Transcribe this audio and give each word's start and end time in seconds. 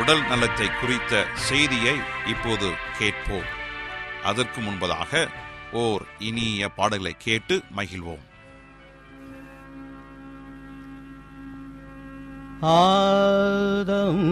உடல் 0.00 0.22
நலத்தை 0.26 0.68
குறித்த 0.70 1.12
செய்தியை 1.34 1.94
இப்போது 2.26 2.68
கேட்போம். 2.98 3.48
அதற்கு 4.24 4.60
முன்பதாக 4.60 5.26
ஓர் 5.72 6.02
இனிய 6.18 6.68
பாடலை 6.68 7.14
கேட்டு 7.18 7.62
மகிழ்வோம். 7.76 8.24
ஆதம் 12.60 14.26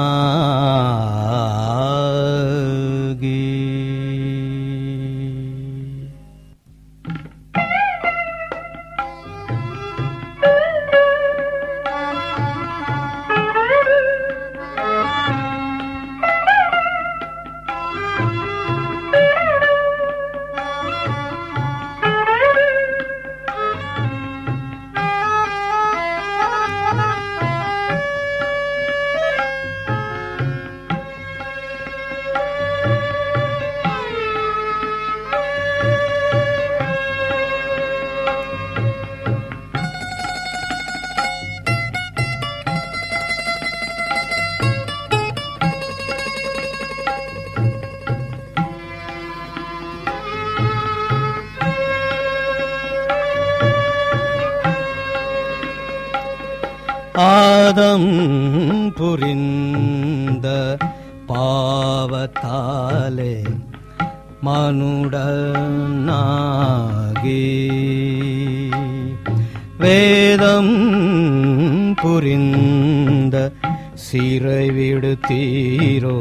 சீரை 74.11 74.63
வீடு 74.77 75.11
தீரோ 75.27 76.17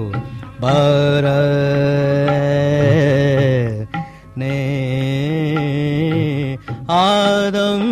பர 0.62 1.27
நே 4.41 4.56
ஆதம் 6.99 7.91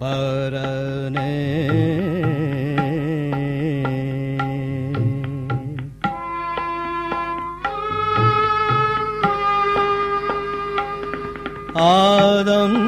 பரனே. 0.00 1.32
ஆதம் 11.88 12.78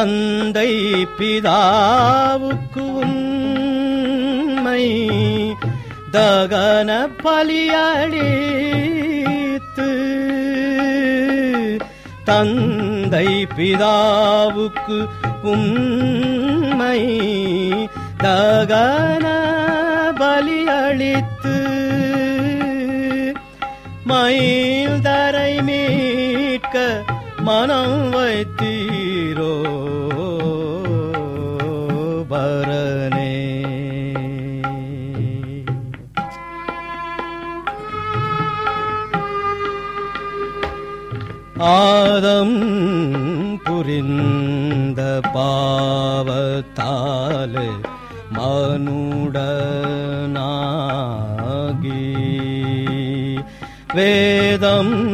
தந்தை 0.01 1.07
பிதாவுக்கு 1.19 2.77
உண்மை. 2.77 4.85
தகன 6.13 7.09
பலியளித்து 7.23 9.91
தந்தை 12.25 13.47
பிதாவுக்கு 13.57 15.07
உண்மை. 15.43 17.01
தகன 18.19 19.27
பலியளித்து 20.21 21.57
மயில் 24.05 25.03
தரை 25.03 25.63
மீட்க 25.63 27.03
மனம் 27.37 28.11
வைத்தீரோ 28.11 28.50
ஆதம் 41.61 43.59
புரிந்த 43.65 45.21
பாவத்தாலே 45.35 47.69
மனுடனாகி. 48.33 49.25
வேதம் 53.95 55.13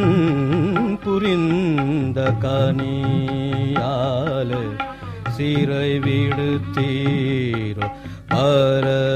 புரிந்த 1.04 2.34
கனியால் 2.40 4.76
சிறை 5.28 5.98
விடுத்தீரோ 5.98 7.90
பரனே 8.28 9.15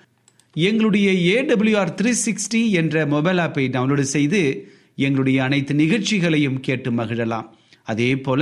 எங்களுடைய 0.53 1.09
ஏடபிள்யூஆர் 1.35 1.93
த்ரீ 2.01 2.11
சிக்ஸ்டி 2.25 2.69
என்ற 2.69 3.05
மொபைல் 3.05 3.37
ஆப்பை 3.37 3.65
டவுன்லோடு 3.75 4.01
செய்து 4.01 4.71
எங்களுடைய 4.95 5.43
அனைத்து 5.43 5.73
நிகழ்ச்சிகளையும் 5.73 6.59
கேட்டு 6.59 6.91
மகிழலாம். 6.91 7.47
அதே 7.83 8.15
போல 8.15 8.41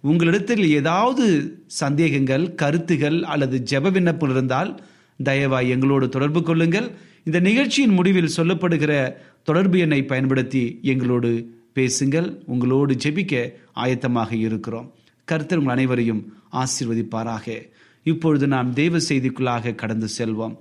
உங்களிடத்தில் 0.00 0.70
ஏதாவது 0.70 1.24
சந்தேகங்கள் 1.66 2.54
கருத்துகள் 2.54 3.22
அல்லது 3.22 3.62
ஜெப 3.70 3.90
விண்ணப்பம் 3.90 4.30
இருந்தால் 4.30 4.82
தயவாய் 5.24 5.68
எங்களோடு 5.68 6.08
தொடர்பு 6.08 6.42
கொள்ளுங்கள். 6.42 6.90
இந்த 7.24 7.40
நிகழ்ச்சியின் 7.40 7.90
முடிவில் 7.90 8.34
சொல்லப்படுகிற 8.36 9.16
தொடர்பு 9.42 9.78
எண்ணை 9.78 10.04
பயன்படுத்தி 10.04 10.78
எங்களோடு 10.82 11.48
பேசுங்கள். 11.72 12.42
உங்களோடு 12.46 12.96
ஜெபிக்க 13.04 13.52
ஆயத்தமாக 13.74 14.32
இருக்கிறோம். 14.32 14.94
கருத்தர் 15.32 15.56
உங்கள் 15.56 15.72
அனைவரையும் 15.72 16.34
ஆசிர்வதிப்பாராக. 16.52 17.70
இப்பொழுது 18.02 18.46
நாம் 18.46 18.72
தெய்வ 18.72 18.98
செய்திக்குள்ளாக 19.08 19.74
கடந்து 19.74 20.08
செல்வோம். 20.18 20.56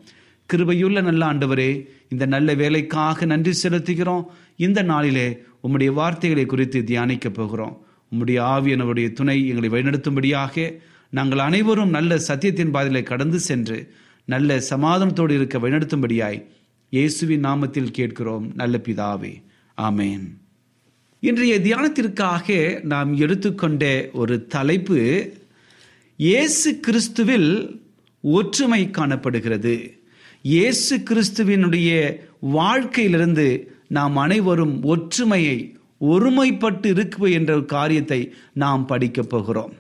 கிருபையுள்ள 0.53 1.01
நல்ல 1.01 1.21
ஆண்டவரே 1.25 1.85
இந்த 2.09 2.25
நல்ல 2.25 2.53
வேலைக்காக 2.53 3.25
நன்றி 3.25 3.53
செலுத்துகிறோம். 3.63 4.25
இந்த 4.55 4.81
நாளிலே 4.81 5.27
உம்முடைய 5.63 5.93
வார்த்தைகளை 5.93 6.45
குறித்து 6.45 6.83
தியானிக்க 6.83 7.29
போகிறோம். 7.29 7.85
உம்முடைய 8.11 8.39
ஆவியனவருடைய 8.55 9.07
துணை 9.11 9.47
எங்களை 9.47 9.69
வழிநடத்தும்படியாக 9.69 10.79
நாங்கள் 11.09 11.39
அனைவரும் 11.39 11.89
நல்ல 11.89 12.17
சத்தியத்தின் 12.27 12.71
பாதையிலே 12.71 13.03
கடந்து 13.03 13.39
சென்று 13.39 13.77
நல்ல 14.25 14.57
சமாதானத்தோடு 14.69 15.31
இருக்க 15.31 15.57
வழிநடத்தும்படியாய் 15.59 16.39
இயேசுவின் 16.89 17.45
நாமத்தில் 17.45 17.91
கேட்கிறோம். 17.91 18.51
நல்ல 18.55 18.79
பிதாவே 18.83 19.33
ஆமேன். 19.77 20.25
இன்றைய 21.19 21.59
தியானத்திற்காக 21.59 22.47
நாம் 22.83 23.11
எடுத்துக்கொண்ட 23.17 24.09
ஒரு 24.13 24.47
தலைப்பு 24.47 24.99
இயேசு 26.15 26.79
கிறிஸ்துவில் 26.87 27.79
ஒற்றுமை 28.21 28.89
காணப்படுகிறது. 28.89 29.75
இயேசு 30.45 30.97
கிறிஸ்துவினுடைய 30.97 32.19
வாழ்க்கையிலிருந்து 32.41 33.75
நாம் 33.87 34.15
அனைவரும் 34.15 34.83
ஒற்றுமையை 34.83 35.77
ஒருமைப்பட்டு 36.01 36.85
இருக்குவை 36.85 37.31
என்ற 37.31 37.53
ஒரு 37.53 37.65
காரியத்தை 37.65 38.33
நாம் 38.53 38.85
படிக்கப் 38.85 39.29
போகிறோம். 39.29 39.73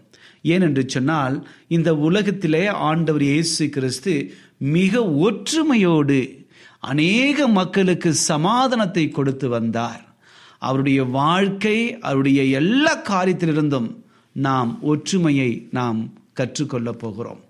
ஏனென்று 0.43 0.87
சொன்னால் 0.87 1.47
இந்த 1.67 1.95
உலகத்திலே 1.95 2.67
ஆண்டவர் 2.67 3.21
இயேசு 3.21 3.69
கிறிஸ்து 3.69 4.33
மிக 4.57 5.01
ஒற்றுமையோடு 5.01 6.47
அநேக 6.79 7.47
மக்களுக்கு 7.47 8.13
சமாதானத்தை 8.13 9.09
கொடுத்து 9.09 9.49
வந்தார். 9.49 10.15
அவருடைய 10.59 11.03
வாழ்க்கை 11.03 11.99
அவருடைய 11.99 12.43
எல்லா 12.43 13.01
காரியத்திலிருந்தும் 13.03 13.95
நாம் 14.31 14.83
ஒற்றுமையை 14.83 15.67
நாம் 15.71 16.13
கற்றுக்கொள்ளப் 16.33 16.99
போகிறோம். 16.99 17.43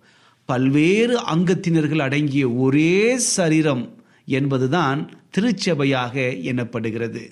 பல்வேறு 0.46 1.20
அங்கத்தினர்கள் 1.36 2.02
அடங்கிய 2.02 2.50
ஒரே 2.50 3.18
சரீரம் 3.18 4.04
என்பதுதான் 4.26 5.10
திருச்சபையாக 5.38 6.16
எண்ணப்படுகிறது. 6.42 7.24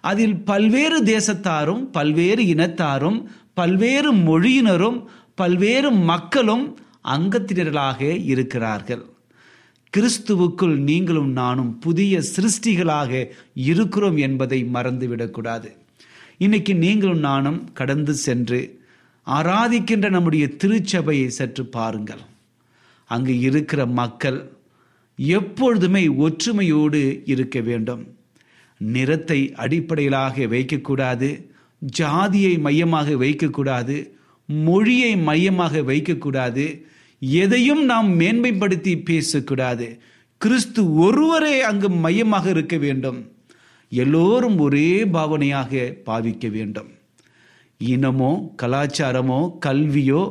அதில் 0.00 0.36
பல்வேறு 0.36 1.02
தேசத்தாரும் 1.02 1.82
பல்வேறு 1.92 2.42
இனத்தாரும் 2.42 3.24
பல்வேறு 3.54 4.14
மொழியினரும் 4.14 5.04
பல்வேறு 5.34 5.90
மக்களும் 5.90 6.78
அங்கத்தினர்களாக 7.04 8.24
இருக்கிறார்கள். 8.24 9.04
கிறிஸ்துவுக்குள் 9.92 10.76
நீங்களும் 10.76 11.32
நானும் 11.32 11.78
புதிய 11.78 12.22
சிருஷ்டிகளாக 12.36 13.30
இருக்கிறோம் 13.54 14.16
என்பதை 14.16 14.64
மறந்துவிடக்கூடாது. 14.74 15.70
இன்னைக்கு 16.38 16.74
நீங்களும் 16.74 17.18
நானும் 17.18 17.72
கடந்து 17.72 18.14
சென்று 18.14 18.60
ஆராதிக்கின்ற 19.26 20.10
நம்முடைய 20.10 20.46
திருச்சபையை 20.46 21.28
சற்று 21.28 21.66
பாருங்கள். 21.66 22.24
அங்கு 23.10 23.40
இருக்கிற 23.40 23.86
மக்கள் 23.86 24.38
எப்பொழுதுமே 25.18 26.08
ஒற்றுமையோடு 26.08 27.22
இருக்க 27.24 27.60
வேண்டும். 27.60 28.02
நிறத்தை 28.80 29.52
அடிப்படையிலாக 29.54 30.46
வைக்கக்கூடாது 30.46 31.28
ஜாதியை 31.82 32.58
மையமாக 32.58 33.10
வைக்கக்கூடாது 33.12 33.96
மொழியை 34.48 35.16
மையமாக 35.16 35.80
வைக்கக்கூடாது 35.80 36.66
எதையும் 37.20 37.84
நாம் 37.84 38.20
மேன்மைப்படுத்தி 38.20 38.92
பேசக்கூடாது. 39.04 39.86
கிறிஸ்து 40.36 40.94
ஒருவரே 40.94 41.62
அங்கு 41.62 41.88
மையமாக 41.90 42.46
இருக்க 42.50 42.76
வேண்டும். 42.76 43.18
எல்லோரும் 43.88 44.58
ஒரே 44.58 45.04
பாவனையாக 45.04 45.72
பாவிக்க 46.06 46.50
வேண்டும். 46.50 46.90
இனமோ 47.80 48.32
கலாச்சாரமோ 48.62 49.40
கல்வியோ 49.66 50.22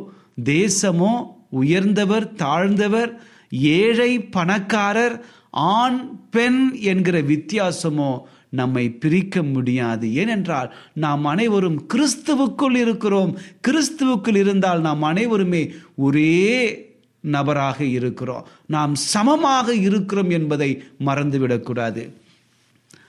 தேசமோ 0.43 1.13
உயர்ந்தவர் 1.49 2.33
தாழ்ந்தவர் 2.33 3.21
ஏழை 3.51 4.21
பணக்காரர் 4.21 5.25
ஆண் 5.49 6.19
பெண் 6.29 6.77
என்கிற 6.81 7.21
வித்தியாசமோ 7.21 8.21
நம்மை 8.49 8.91
பிரிக்க 8.91 9.43
முடியாது. 9.43 10.15
ஏனென்றால் 10.15 10.75
நாம் 10.93 11.25
அனைவரும் 11.25 11.87
கிறிஸ்துவுக்குள் 11.93 12.75
இருக்கிறோம். 12.75 13.37
கிறிஸ்துவுக்குள் 13.67 14.35
இருந்தால் 14.35 14.81
நாம் 14.81 15.01
அனைவருமே 15.01 15.73
ஒரே 15.95 16.93
நபராக 17.21 17.83
இருக்கிறோம். 17.83 18.47
நாம் 18.65 18.95
சமமாக 18.95 19.75
இருக்கிறோம் 19.75 20.29
என்பதை 20.29 20.83
மறந்துவிடக்கூடாது. 20.99 22.11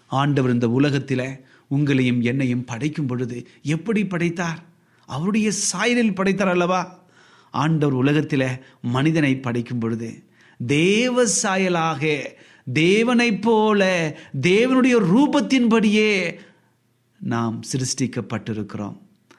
ஆண்டவர் 0.07 0.53
இந்த 0.53 0.69
உலகத்தில் 0.69 1.45
உங்களையும் 1.77 2.21
என்னையும் 2.21 2.65
படைக்கும் 2.65 3.07
பொழுது 3.07 3.49
எப்படி 3.63 4.07
படைத்தார்? 4.07 4.63
அவருடைய 5.07 5.51
சாயலில் 5.51 6.15
படைத்தார் 6.15 6.49
அல்லவா? 6.49 7.06
ஆண்டவர் 7.57 8.01
உலகத்தில் 8.03 8.49
மனிதனை 8.83 9.33
படைக்கும் 9.37 9.79
பொழுது 9.79 10.11
தேவ 10.59 11.25
சாயலாக 11.43 12.13
தேவனைப் 12.73 13.43
போல 13.43 13.81
தேவனுடைய 14.43 14.97
ரூபத்தின்படியே 15.11 16.13
நாம் 17.21 17.57
சிருஷ்டிக்கப்பட்டிருக்கிறோம். 17.71 18.97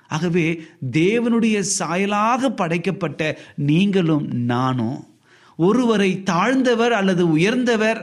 ஆகவே 0.08 0.46
தேவனுடைய 0.92 1.58
சாயலாக 1.80 2.50
படைக்கப்பட்ட 2.56 3.22
நீங்களும் 3.70 4.26
நானும் 4.52 5.00
ஒருவரை 5.60 6.10
தாழ்ந்தவர் 6.24 6.94
அல்லது 7.00 7.24
உயர்ந்தவர் 7.32 8.00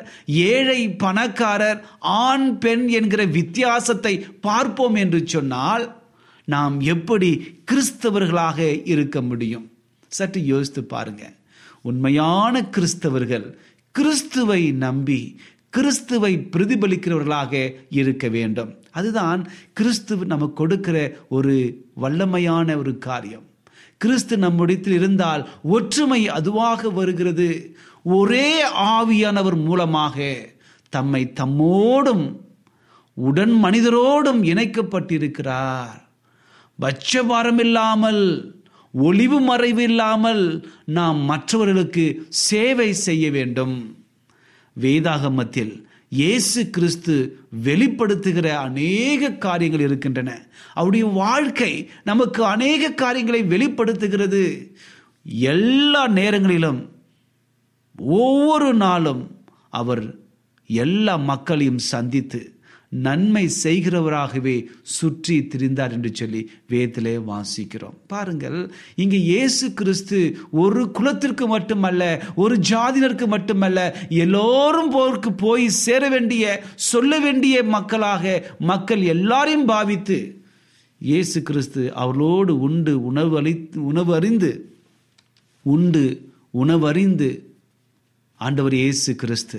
ஏழை 0.50 0.80
பணக்காரர் 1.02 1.80
ஆண் 2.21 2.49
பெண் 2.59 2.85
என்கிற 2.88 3.25
வித்தியாசத்தை 3.37 4.14
பார்ப்போம் 4.40 4.94
என்று 4.94 5.21
சொன்னால் 5.26 5.85
நாம் 6.49 6.76
எப்படி 6.94 7.30
கிறிஸ்தவர்களாக 7.71 8.59
இருக்க 8.85 9.18
முடியும்? 9.23 9.66
சற்று 10.16 10.40
யோசித்து 10.44 10.83
பாருங்க. 10.85 11.25
உண்மையான 11.83 12.61
கிறிஸ்தவர்கள் 12.75 13.47
கிறிஸ்துவை 13.94 14.61
நம்பி 14.85 15.21
கிறிஸ்துவை 15.71 16.33
பிரதிபலிக்கிறவர்களாக 16.52 17.52
இருக்க 17.88 18.25
வேண்டும். 18.28 18.71
அதுதான் 18.90 19.40
கிறிஸ்து 19.73 20.16
நமக்கு 20.33 20.54
கொடுக்கிற 20.54 20.97
ஒரு 21.28 21.54
வல்லமையான 22.02 22.76
ஒரு 22.76 22.92
காரியம். 22.99 23.47
கிறிஸ்து 23.97 24.35
நம்முடையத்தில் 24.38 24.94
இருந்தால் 24.94 25.42
ஒற்றுமை 25.62 26.21
அதுவாக 26.28 26.90
வருகிறது. 26.90 27.49
ஒரே 28.02 28.49
ஆவியானவர் 28.94 29.59
மூலமாக 29.64 30.16
தம்மை 30.88 31.23
தம்மோடும் 31.40 32.25
உடன் 33.14 33.54
மனிதரோடும் 33.64 34.40
இணைக்கப்பட்டிருக்கிறார். 34.52 36.00
பட்சபாரம் 36.78 37.61
இல்லாமல் 37.61 38.23
ஒளிவு 38.94 39.40
மறைவு 39.40 39.82
இல்லாமல் 39.82 40.68
நாம் 40.84 41.18
மற்றவர்களுக்கு 41.18 42.26
சேவை 42.28 42.92
செய்ய 42.92 43.30
வேண்டும். 43.30 43.96
வேதாகமத்தில் 44.80 45.82
இயேசு 46.08 46.70
கிறிஸ்து 46.70 47.38
வெளிப்படுத்துகிற 47.64 48.46
அநேக 48.46 49.32
காரியங்கள் 49.32 49.80
இருக்கின்றன. 49.80 50.46
அவருடைய 50.74 51.06
வாழ்க்கை 51.06 51.90
நமக்கு 52.04 52.44
அநேக 52.44 52.92
காரியங்களை 52.92 53.42
வெளிப்படுத்துகிறது. 53.42 54.76
எல்லா 55.22 56.08
நேரங்களிலும் 56.08 56.90
ஒவ்வொரு 57.98 58.74
நாளும் 58.74 59.44
அவர் 59.70 60.14
எல்லா 60.66 61.16
மக்களையும் 61.16 61.78
சந்தித்து 61.78 62.53
நன்மை 62.98 63.50
செய்கிறவராகவே 63.62 64.54
சுற்றி 64.92 65.36
திரிந்தார் 65.46 65.92
என்று 65.92 66.14
சொல்லி 66.14 66.40
வேதிலே 66.68 67.14
வாசிக்கிறோம். 67.24 67.96
பாருங்கள் 68.06 68.58
இங்கே 68.94 69.18
இயேசு 69.24 69.72
கிறிஸ்து 69.72 70.18
ஒரு 70.56 70.90
குலத்திற்கு 70.90 71.46
மட்டுமல்ல 71.46 72.02
ஒரு 72.34 72.56
ஜாதினருக்கு 72.70 73.26
மட்டுமல்ல 73.26 73.78
எல்லோரும் 74.18 74.90
போருக்கு 74.90 75.32
போய் 75.34 75.68
சேர 75.78 76.08
வேண்டிய 76.08 76.44
சொல்ல 76.84 77.18
வேண்டிய 77.18 77.64
மக்களாக 77.68 78.36
மக்கள் 78.64 79.02
எல்லாரையும் 79.08 79.64
பாவித்து 79.64 80.18
இயேசு 81.00 81.42
கிறிஸ்து 81.42 81.92
அவர்களோடு 81.94 82.58
உண்டு 82.58 83.00
உணவு 83.02 83.40
அளி 83.40 83.54
உணவு 83.84 84.14
அறிந்து 84.14 84.52
உண்டு 85.66 86.04
உணவறிந்து 86.58 87.28
ஆண்டவர் 88.40 88.74
இயேசு 88.74 89.14
கிறிஸ்து 89.14 89.58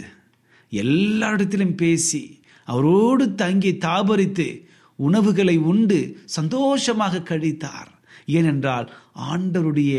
எல்லா 0.71 1.31
இடத்திலும் 1.31 1.75
பேசி 1.75 2.21
அவரோடு 2.67 3.35
தங்கி 3.35 3.71
தாபரித்து 3.71 4.47
உணவுகளை 4.99 5.57
உண்டு 5.57 5.97
சந்தோஷமாக 6.25 7.23
கழித்தார். 7.29 7.89
ஏனென்றால் 8.25 8.93
ஆண்டருடைய 9.31 9.93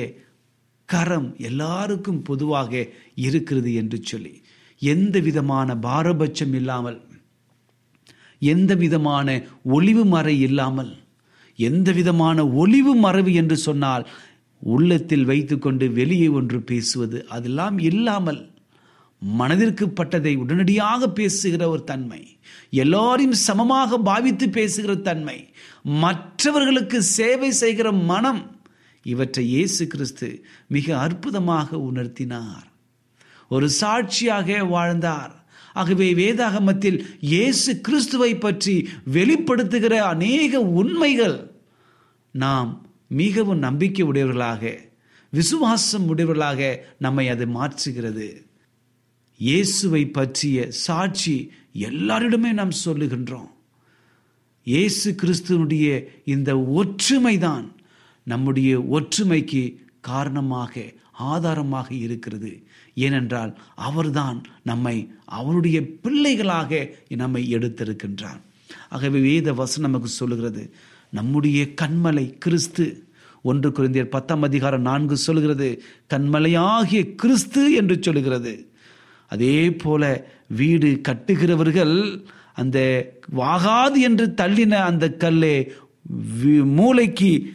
கரம் 0.89 1.37
எல்லாருக்கும் 1.39 2.23
பொதுவாக 2.23 2.87
இருக்கிறது 3.15 3.75
என்று 3.75 3.99
சொல்லி 4.03 4.43
எந்த 4.79 5.21
விதமான 5.21 5.77
பாரபட்சம் 5.77 6.55
இல்லாமல் 6.55 6.99
எந்த 8.39 8.75
விதமான 8.75 9.29
ஒளிவு 9.63 10.05
மறை 10.05 10.41
இல்லாமல் 10.41 10.93
எந்த 11.59 11.93
விதமான 11.93 12.47
ஒளிவு 12.53 12.95
மறைவு 12.95 13.33
என்று 13.35 13.57
சொன்னால் 13.57 14.05
உள்ளத்தில் 14.63 15.25
வைத்துக்கொண்டு 15.25 15.93
வெளியே 15.93 16.29
ஒன்று 16.29 16.61
பேசுவது 16.63 17.27
அதெல்லாம் 17.29 17.79
இல்லாமல் 17.79 18.41
மனதிற்கு 19.19 19.87
பட்டதை 19.87 20.37
உடனடியாக 20.37 21.09
பேசுகிற 21.09 21.69
ஒரு 21.69 21.85
தன்மை 21.85 22.39
எல்லாரையும் 22.71 23.33
சமமாக 23.33 23.99
பாவித்து 23.99 24.49
பேசுகிற 24.49 24.95
தன்மை 24.95 25.51
மற்றவர்களுக்கு 25.83 27.03
சேவை 27.03 27.51
செய்கிற 27.51 27.93
மனம் 27.93 28.61
இவற்றை 29.03 29.49
இயேசு 29.49 29.87
கிறிஸ்து 29.87 30.45
மிக 30.69 30.99
அற்புதமாக 30.99 31.77
உணர்த்தினார். 31.77 32.67
ஒரு 33.49 33.69
சாட்சியாக 33.69 34.65
வாழ்ந்தார். 34.65 35.45
ஆகவே 35.73 36.15
வேதாகமத்தில் 36.15 37.05
இயேசு 37.21 37.81
கிறிஸ்துவை 37.81 38.39
பற்றி 38.39 38.89
வெளிப்படுத்துகிற 39.13 39.97
அநேக 39.97 40.61
உண்மைகள் 40.61 41.55
நாம் 42.31 42.87
மிகவும் 43.07 43.59
நம்பிக்கை 43.59 44.07
உடையவர்களாக 44.07 44.79
விசுவாசம் 45.31 46.09
உடையவர்களாக 46.09 46.85
நம்மை 46.99 47.29
அது 47.29 47.47
மாற்றுகிறது. 47.47 48.46
இயேசுவை 49.39 50.03
பற்றிய 50.11 50.69
சாட்சி 50.71 51.51
எல்லாரிடமே 51.89 52.51
நாம் 52.53 52.75
சொல்லுகின்றோம். 52.85 53.51
இயேசு 54.65 55.09
கிறிஸ்துவனுடைய 55.23 55.87
இந்த 56.25 56.51
ஒற்றுமை 56.63 57.39
தான் 57.39 57.67
நம்முடைய 58.25 58.81
ஒற்றுமைக்கு 58.81 59.63
காரணமாக 60.01 60.85
ஆதாரமாக 61.33 61.89
இருக்கிறது. 61.95 62.53
ஏனென்றால் 62.95 63.53
அவர்தான் 63.75 64.39
நம்மை 64.63 64.97
அவருடைய 65.25 65.79
பிள்ளைகளாக 66.05 66.71
நம்மை 67.23 67.43
எடுத்திருக்கின்றார். 67.57 68.41
ஆகவே 68.89 69.19
வேத 69.21 69.53
வசனம் 69.53 69.91
நமக்கு 69.91 70.11
சொல்லுகிறது 70.21 70.63
நம்முடைய 71.11 71.61
கண்மலை 71.83 72.27
கிறிஸ்து. 72.39 72.87
ஒன்று 73.43 73.69
குறைந்தர் 73.71 74.15
பத்தாம் 74.15 74.43
அதிகாரம் 74.43 74.87
நான்கு 74.91 75.17
சொல்கிறது 75.17 75.69
கண்மலையாகிய 76.15 77.03
கிறிஸ்து 77.15 77.73
என்று 77.73 77.97
சொல்லுகிறது. 78.01 78.55
அதே 79.29 79.71
போல 79.75 80.03
வீடு 80.49 81.01
கட்டுகிறவர்கள் 81.09 81.97
அந்த 82.55 82.79
வாகாது 83.37 83.99
என்று 83.99 84.35
தள்ளின 84.37 84.75
அந்த 84.83 85.17
கல்லே 85.19 85.57
வி- 86.43 86.65
மூளைக்கு 86.65 87.55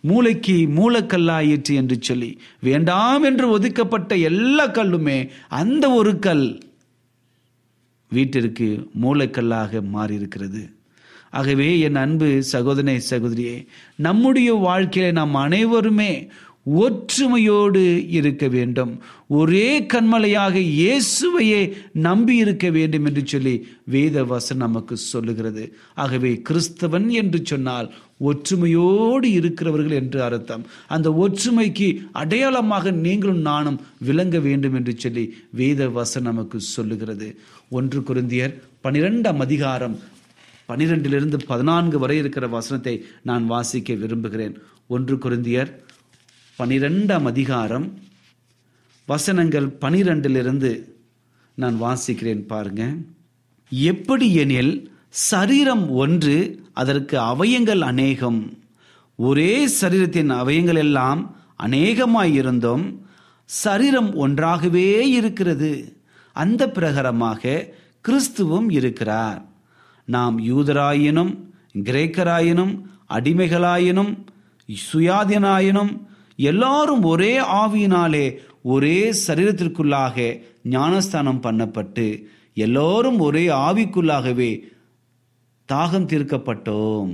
மூளைக்கு 0.00 0.52
மூலக்கல்லாயிற்று 0.52 1.74
என்று 1.74 1.96
சொல்லி 2.00 2.30
வேண்டாம் 2.60 3.22
என்று 3.22 3.48
ஒதுக்கப்பட்ட 3.48 4.16
எல்லா 4.16 4.68
கல்லுமே 4.68 5.28
அந்த 5.48 5.90
ஒரு 5.90 6.18
கல் 6.18 6.46
வீட்டிற்கு 8.10 8.66
மூளைக்கல்லாக 9.02 9.82
மாறியிருக்கிறது. 9.94 10.62
ஆகவே 11.30 11.80
என் 11.80 11.94
அன்பு 11.94 12.42
சகோதரனே 12.52 13.00
சகோதரியே 13.10 13.56
நம்முடைய 13.96 14.54
வாழ்க்கையில 14.56 15.12
நாம் 15.12 15.34
அனைவருமே 15.34 16.12
ஒற்றுமையோடு 16.76 17.82
இருக்க 18.18 18.44
வேண்டும். 18.48 18.92
ஒரே 19.26 19.68
கண்மலையாக 19.92 20.54
இயேசுவையே 20.78 21.60
நம்பி 21.92 22.36
இருக்க 22.36 22.70
வேண்டும் 22.70 23.04
என்று 23.04 23.22
சொல்லி 23.26 23.54
வேத 23.94 24.22
வசன் 24.22 24.62
நமக்கு 24.64 24.96
சொல்லுகிறது. 24.96 25.64
ஆகவே 25.94 26.32
கிறிஸ்தவன் 26.48 27.08
என்று 27.20 27.40
சொன்னால் 27.44 27.88
ஒற்றுமையோடு 28.30 29.26
இருக்கிறவர்கள் 29.38 29.98
என்று 30.00 30.22
அர்த்தம். 30.22 30.64
அந்த 30.86 31.10
ஒற்றுமைக்கு 31.24 31.88
அடையாளமாக 32.12 32.90
நீங்களும் 32.90 33.42
நானும் 33.50 33.80
விளங்க 33.98 34.38
வேண்டும் 34.38 34.74
என்று 34.74 34.94
சொல்லி 34.96 35.24
வேத 35.50 35.88
வசன் 35.88 36.28
நமக்கு 36.30 36.60
சொல்லுகிறது. 36.60 37.28
ஒன்று 37.70 38.00
குருந்தியர் 38.00 38.56
பனிரெண்டாம் 38.84 39.42
அதிகாரம் 39.46 39.98
பனிரெண்டிலிருந்து 40.68 41.38
பதினான்கு 41.46 41.98
வரை 41.98 42.16
இருக்கிற 42.16 42.46
வசனத்தை 42.48 42.94
நான் 43.22 43.44
வாசிக்க 43.46 43.94
விரும்புகிறேன். 43.94 44.56
ஒன்று 44.86 45.16
குருந்தியர் 45.16 45.70
பனிரெண்டாம் 46.58 47.22
அதிகாரம் 47.22 47.98
வசனங்கள் 49.06 49.66
பனிரெண்டிலிருந்து 49.66 50.80
நான் 51.54 51.82
வாசிக்கிறேன் 51.82 52.46
பாருங்க. 52.46 52.94
எப்படி 53.70 54.34
எனில் 54.34 54.92
சரீரம் 55.08 55.90
ஒன்று 55.90 56.64
அதற்கு 56.72 57.18
அவயங்கள் 57.18 57.80
அநேகம். 57.80 58.58
ஒரே 59.16 59.66
சரீரத்தின் 59.66 60.30
அவயங்கள் 60.30 60.76
எல்லாம் 60.76 61.36
அநேகமாயிருந்தும் 61.62 62.98
சரீரம் 63.44 64.14
ஒன்றாகவே 64.14 65.10
இருக்கிறது. 65.10 65.96
அந்த 66.32 66.66
பிரகாரமாக 66.66 67.72
கிறிஸ்துவும் 68.08 68.70
இருக்கிறார். 68.70 69.44
நாம் 70.04 70.40
யூதராயினும் 70.40 71.36
கிரேக்கராயினும் 71.74 72.82
அடிமைகளாயினும் 73.10 74.24
சுயாதீனாயினும் 74.92 76.06
எல்லாரும் 76.40 77.02
ஒரே 77.02 77.40
ஆவியினாலே 77.40 78.26
ஒரே 78.62 79.14
சரீரத்திற்குள்ளாக 79.26 80.42
ஞானஸ்தானம் 80.62 81.42
பண்ணப்பட்டு 81.42 82.22
எல்லோரும் 82.54 83.18
ஒரே 83.18 83.46
ஆவிக்குள்ளாகவே 83.46 84.60
தாகம் 85.72 86.08
தீர்க்கப்பட்டோம். 86.12 87.10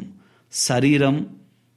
சரீரம் 0.49 1.21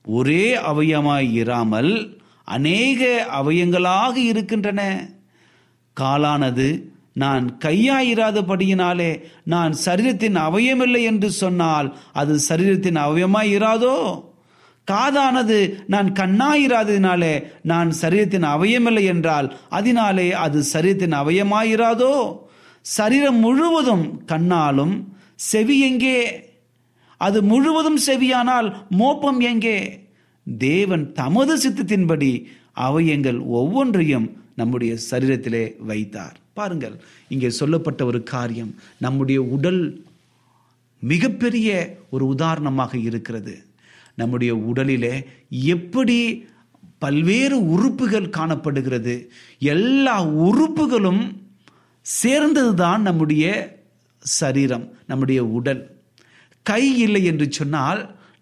ஒரே 0.05 0.55
அவயமாய் 0.55 1.31
இராமல் 1.31 2.19
அநேக 2.43 3.27
அவயங்களாக 3.41 4.15
இருக்கின்றன. 4.15 5.09
காலானது 5.99 6.67
நான் 7.13 7.57
கையாயிராதபடியினாலே 7.65 9.11
நான் 9.43 9.73
சரீரத்தின் 9.85 10.35
அவயமில்லை 10.35 11.03
என்று 11.03 11.29
சொன்னால் 11.31 11.97
அது 12.13 12.39
சரீரத்தின் 12.49 12.99
அவயமாய் 13.07 13.53
இராதோ? 13.57 13.95
காதானது 14.91 15.83
நான் 15.87 16.11
கண்ணாயிராததினாலே 16.11 17.43
நான் 17.61 17.91
சரீரத்தின் 18.01 18.41
அவயமில்லை 18.41 19.03
என்றால் 19.03 19.57
அதனாலே 19.69 20.31
அது 20.31 20.63
சரீரத்தின் 20.73 21.13
அவயமாயிராதோ? 21.13 22.37
சரீரம் 22.81 23.39
முழுவதும் 23.39 24.23
கண்ணாலும் 24.27 25.07
செவி 25.35 25.79
எங்கே? 25.79 26.45
அது 27.17 27.43
முழுவதும் 27.43 27.99
செவியானால் 28.05 28.75
மோப்பம் 28.89 29.39
எங்கே? 29.39 30.05
தேவன் 30.57 31.11
தமது 31.11 31.57
சித்தத்தின்படி 31.57 32.45
அவயங்கள் 32.75 33.39
ஒவ்வொன்றையும் 33.39 34.37
நம்முடைய 34.55 34.97
சரீரத்திலே 35.11 35.75
வைத்தார். 35.79 36.35
பாருங்கள் 36.53 37.01
இங்கே 37.27 37.49
சொல்லப்பட்ட 37.49 38.05
ஒரு 38.05 38.23
காரியம் 38.23 38.75
நம்முடைய 38.97 39.41
உடல் 39.41 40.05
மிகப்பெரிய 40.99 41.97
ஒரு 42.09 42.27
உதாரணமாக 42.27 42.97
இருக்கிறது. 42.97 43.66
நம்முடைய 44.17 44.51
உடலிலே 44.69 45.15
எப்படி 45.73 46.19
பல்வேறு 47.03 47.57
உறுப்புகள் 47.73 48.33
காணப்படுகிறது. 48.37 49.15
எல்லா 49.75 50.15
உறுப்புகளும் 50.47 51.23
சேர்ந்தது 52.05 52.71
தான் 52.75 53.01
நம்முடைய 53.01 53.45
சரீரம் 54.23 54.85
நம்முடைய 55.05 55.41
உடல். 55.57 55.83
கை 56.65 56.83
இல்லை 56.99 57.21
என்று 57.31 57.45
சொன்னால் 57.57 58.01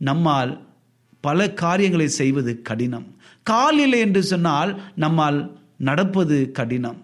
நம்மால் 0.10 0.54
பல 1.28 1.48
காரியங்களை 1.64 2.08
செய்வது 2.20 2.52
கடினம். 2.62 3.08
கால் 3.44 3.80
இல்லை 3.80 4.00
என்று 4.06 4.22
சொன்னால் 4.32 4.72
நம்மால் 4.96 5.40
நடப்பது 5.88 6.38
கடினம். 6.60 7.00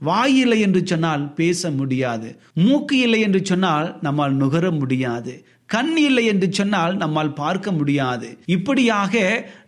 வாய் 0.00 0.36
இல்லை 0.42 0.58
என்று 0.66 0.80
சொன்னால் 0.90 1.24
பேச 1.40 1.70
முடியாது. 1.70 2.28
மூக்கு 2.64 2.96
இல்லை 3.06 3.20
என்று 3.26 3.40
சொன்னால் 3.50 3.88
நம்மால் 4.00 4.34
நுகர 4.42 4.66
முடியாது. 4.70 5.32
கண் 5.74 5.92
இல்லை 5.96 6.22
என்று 6.26 6.46
சொன்னால் 6.52 6.94
நம்மால் 6.96 7.36
பார்க்க 7.40 7.72
முடியாது. 7.72 8.28
இப்படியாக 8.46 9.12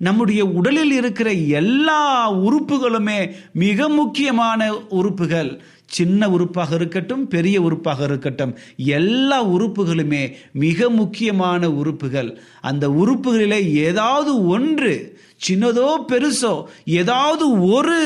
நம்முடைய 0.06 0.42
உடலில் 0.58 0.94
இருக்கிற 1.00 1.28
எல்லா 1.60 2.00
உறுப்புகளுமே 2.46 3.20
மிக 3.64 3.88
முக்கியமான 4.00 4.60
உறுப்புகள். 4.98 5.52
சின்ன 5.96 6.28
உறுப்பாக 6.28 6.70
இருக்கட்டும் 6.74 7.24
பெரிய 7.28 7.56
உறுப்பாக 7.62 8.00
இருக்கட்டும் 8.04 8.52
எல்லா 8.98 9.38
உறுப்புகளுமே 9.54 10.22
மிக 10.64 10.88
முக்கியமான 10.90 11.70
உறுப்புகள். 11.80 12.30
அந்த 12.60 12.84
உறுப்புகளிலே 13.02 13.60
ஏதாவது 13.86 14.32
ஒன்று 14.46 14.94
சின்னதோ 15.48 15.88
பெருசோ 16.10 16.54
ஏதாவது 17.00 17.46
ஒரு 17.76 17.98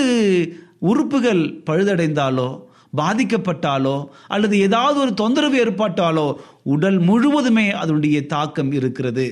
உறுப்புகள் 0.90 1.42
பழுதடைந்தாலோ 1.66 2.48
பாதிக்கப்பட்டாலோ 2.96 3.94
அல்லது 4.34 4.56
ஏதாவது 4.66 4.98
ஒரு 5.00 5.12
தொந்தரவு 5.14 5.56
ஏற்பட்டாலோ 5.64 6.26
உடல் 6.72 6.98
முழுவதுமே 6.98 7.66
அதனுடைய 7.72 8.16
தாக்கம் 8.26 8.72
இருக்கிறது. 8.72 9.26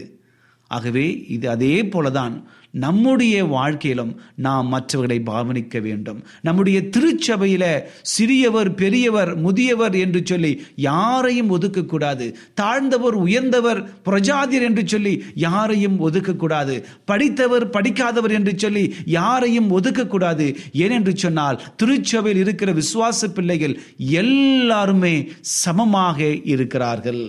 ஆகவே 0.70 1.07
இது 1.29 1.47
அதே 1.51 1.75
போலதான் 1.85 2.35
நம்முடைய 2.74 3.44
வாழ்க்கையிலும் 3.44 4.12
நாம் 4.34 4.68
மற்றவர்களை 4.68 5.22
பாவனிக்க 5.22 5.80
வேண்டும். 5.80 6.20
நம்முடைய 6.40 6.78
திருச்சபையில 6.94 7.64
சிறியவர் 8.02 8.74
பெரியவர் 8.74 9.37
முதியவர் 9.37 9.96
என்று 9.96 10.20
சொல்லி 10.24 10.52
யாரையும் 10.76 11.50
ஒதுக்கக்கூடாது. 11.50 12.26
தாழ்ந்தவர் 12.54 13.16
உயர்ந்தவர் 13.24 13.80
பிரஜாதிர் 14.04 14.66
என்று 14.68 14.82
சொல்லி 14.87 15.14
யாரையும் 15.34 15.98
ஒதுக்கக்கூடாது. 16.00 16.82
படித்தவர் 17.04 17.70
படிக்காதவர் 17.70 18.32
என்று 18.32 18.54
சொல்லி 18.56 18.84
யாரையும் 19.04 19.70
ஒதுக்கக்கூடாது. 19.80 20.48
ஏனென்று 20.72 21.14
சொன்னால் 21.14 21.62
திருச்சபையில் 21.76 22.42
இருக்கிற 22.42 22.72
விசுவாச 22.72 23.28
பிள்ளைகள் 23.28 23.78
எல்லாருமே 23.96 25.14
சமமாக 25.40 26.18
இருக்கிறார்கள். 26.44 27.24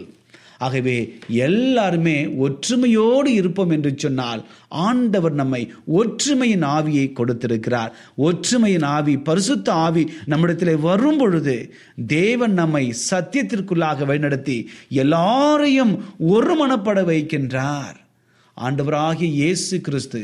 ஆகவே 0.58 1.18
எல்லாருமே 1.28 2.26
ஒற்றுமையோடு 2.26 3.28
இருப்போம் 3.28 3.70
என்று 3.70 3.94
சொன்னால் 3.98 4.46
ஆண்டவர் 4.70 5.34
நம்மை 5.34 5.74
ஒற்றுமையின் 5.86 6.64
ஆவியை 6.64 7.14
கொடுத்திருக்கிறார். 7.14 7.96
ஒற்றுமையின் 8.16 8.84
ஆவி 8.84 9.18
பரிசுத்த 9.18 9.74
ஆவி 9.74 10.14
நம்மிடத்தில் 10.26 10.78
வரும் 10.78 11.18
பொழுது 11.18 11.74
தேவன் 12.08 12.54
நம்மை 12.54 12.94
சத்தியத்திற்குள்ளாக 13.12 14.06
வழிநடத்தி 14.06 14.66
எல்லாரையும் 14.90 16.04
ஒருமனப்பட 16.20 17.04
வைக்கின்றார். 17.04 18.04
ஆண்டவராகிய 18.64 19.30
இயேசு 19.40 19.82
கிறிஸ்து 19.82 20.20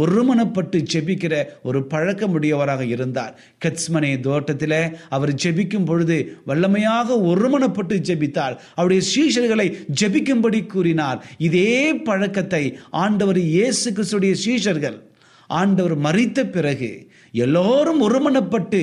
ஒருமனப்பட்டு 0.00 0.78
ஜெபிக்கிற 0.92 1.34
ஒரு 1.62 1.80
பழக்கமுடையவராக 1.90 2.82
இருந்தார். 2.86 3.34
கட்ஸ்மனே 3.64 4.20
தோட்டத்தில் 4.20 4.96
அவர் 5.08 5.32
ஜெபிக்கும் 5.34 5.84
பொழுது 5.84 6.16
வல்லமையாக 6.46 7.18
ஒருமனப்பட்டு 7.30 7.98
ஜெபித்தார். 8.08 8.54
அவருடைய 8.74 9.02
சீஷர்களை 9.12 9.66
ஜெபிக்கும்படி 10.00 10.66
கூறினார். 10.66 11.18
இதே 11.38 11.94
பழக்கத்தை 11.94 12.78
ஆண்டவர் 12.90 13.38
இயேசு 13.38 13.92
கிறிஸ்துடைய 13.92 14.34
சீஷர்கள் 14.44 14.98
ஆண்டவர் 15.46 15.98
மறித்த 15.98 16.50
பிறகு 16.50 17.08
எல்லோரும் 17.32 18.00
ஒருமனப்பட்டு 18.08 18.82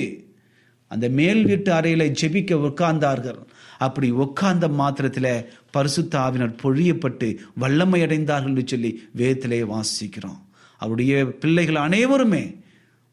அந்த 0.87 1.09
மேல் 1.09 1.45
வீட்டு 1.45 1.71
அறையில 1.71 2.05
ஜெபிக்க 2.21 2.53
உட்கார்ந்தார்கள். 2.69 3.41
அப்படி 3.85 4.07
உட்கார்ந்த 4.23 4.67
மாத்திரத்தில் 4.79 5.33
பரிசுத்தாவினர் 5.75 6.59
பொழியப்பட்டு 6.63 7.27
வல்லமை 7.63 7.99
அடைந்தார்கள் 8.05 8.53
என்று 8.53 8.65
சொல்லி 8.65 8.91
வேத்திலே 9.17 9.59
வாசிக்கிறோம். 9.73 10.41
அவருடைய 10.81 11.13
பிள்ளைகள் 11.41 11.79
அனைவருமே 11.87 12.43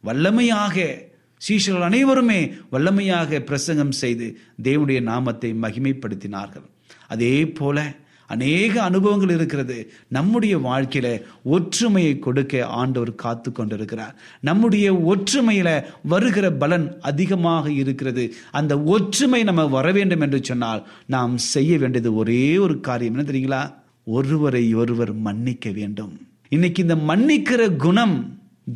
வல்லமையாக 0.04 0.76
சீஷர்கள் 1.40 1.88
அனைவருமே 1.90 2.40
வல்லமையாக 2.72 3.40
பிரசங்கம் 3.50 3.94
செய்து 4.02 4.26
தேவனுடைய 4.62 5.00
நாமத்தை 5.10 5.50
மகிமைப்படுத்தினார்கள். 5.64 6.66
அதே 7.14 7.34
போல 7.58 7.78
அநேக 8.28 8.82
அனுபவங்கள் 8.82 9.34
இருக்கிறது. 9.34 9.78
நம்முடைய 10.08 10.54
வாழ்க்கையில 10.58 11.08
ஒற்றுமையை 11.44 12.18
கொடுக்க 12.18 12.66
ஆண்டவர் 12.80 13.14
காத்து 13.14 13.52
கொண்டிருக்கிறார். 13.52 14.14
நம்முடைய 14.40 14.86
ஒற்றுமையில 15.12 15.68
வருகிற 16.02 16.46
பலன் 16.52 16.86
அதிகமாக 17.00 17.72
இருக்கிறது. 17.72 18.24
அந்த 18.50 18.82
ஒற்றுமை 18.94 19.42
நம்ம 19.42 19.66
வர 19.66 19.92
வேண்டும் 19.92 20.20
என்று 20.20 20.40
சொன்னால் 20.42 20.82
நாம் 21.06 21.36
செய்ய 21.38 21.78
வேண்டியது 21.78 22.14
ஒரே 22.14 22.58
ஒரு 22.58 22.80
காரியம். 22.80 23.14
என்ன 23.14 23.26
தெரியுங்களா? 23.30 23.62
ஒருவரை 24.04 24.74
ஒருவர் 24.74 25.12
மன்னிக்க 25.14 25.70
வேண்டும். 25.70 26.14
இன்னைக்கு 26.48 26.82
இந்த 26.82 26.96
மன்னிக்கிற 27.10 27.76
குணம் 27.76 28.16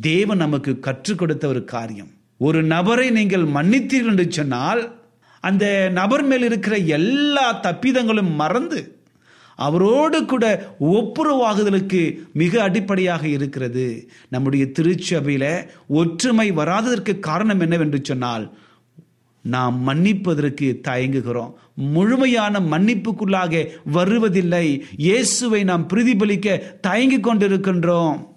தேவன் 0.01 0.37
நமக்கு 0.37 0.79
கற்றுக் 0.79 1.17
கொடுத்த 1.17 1.47
ஒரு 1.47 1.63
காரியம். 1.63 2.11
ஒரு 2.37 2.63
நபரை 2.63 3.09
நீங்கள் 3.09 3.45
மன்னித்தீர்கள் 3.45 4.13
என்று 4.15 4.25
சொன்னால் 4.29 4.81
அந்த 5.39 5.89
நபர் 5.93 6.23
மேல் 6.23 6.43
இருக்கிற 6.43 6.75
எல்லா 6.77 7.45
தப்பிதங்களும் 7.61 8.35
மறந்து 8.35 8.79
அவரோடு 9.55 10.25
கூட 10.25 10.75
ஒப்புரவாகுதலுக்கு 10.79 12.19
மிக 12.33 12.61
அடிப்படையாக 12.61 13.27
இருக்கிறது. 13.27 14.07
நம்முடைய 14.29 14.71
திருச்சபையில் 14.71 15.67
ஒற்றுமை 15.87 16.51
வராததற்கு 16.51 17.19
காரணம் 17.19 17.59
என்னவென்று 17.59 17.99
சொன்னால் 18.03 18.57
நாம் 19.41 19.77
மன்னிப்பதற்கு 19.87 20.79
தயங்குகிறோம். 20.87 21.53
முழுமையான 21.75 22.59
மன்னிப்புக்குள்ளாக 22.59 23.67
வருவதில்லை. 23.83 24.83
இயேசுவை 24.97 25.63
நாம் 25.63 25.87
பிரதிபலிக்க 25.87 26.57
தயங்கி 26.81 27.17
கொண்டிருக்கின்றோம். 27.17 28.31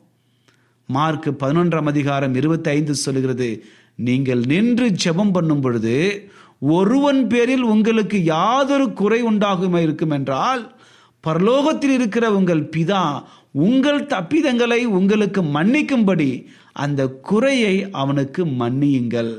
மார்க் 0.86 1.28
பதினொன்றாம் 1.42 1.86
அதிகாரம் 1.86 2.34
இருபத்தி 2.34 2.70
ஐந்து 2.70 2.94
சொல்லுகிறது 2.94 3.64
நீங்கள் 3.96 4.42
நின்று 4.46 4.86
ஜெபம் 5.04 5.32
பண்ணும் 5.32 5.60
பொழுது 5.60 6.30
ஒருவன் 6.60 7.26
பேரில் 7.26 7.62
உங்களுக்கு 7.62 8.24
யாதொரு 8.24 8.92
குறை 8.92 9.22
உண்டாகுமே 9.22 9.80
இருக்கும் 9.82 10.10
என்றால் 10.10 10.75
பரலோகத்தில் 11.26 11.94
இருக்கிற 11.98 12.24
உங்கள் 12.38 12.62
பிதா 12.76 13.02
உங்கள் 13.66 14.00
தப்பிதங்களை 14.14 14.80
உங்களுக்கு 14.98 15.42
மன்னிக்கும்படி 15.56 16.30
அந்த 16.72 17.00
குறையை 17.28 17.74
அவனுக்கு 18.00 18.44
மன்னியுங்கள். 18.44 19.32